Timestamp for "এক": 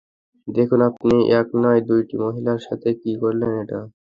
1.39-1.47